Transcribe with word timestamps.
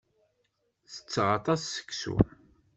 Tetteɣ 0.93 1.27
aṭas 1.37 1.61
seksu. 1.73 2.15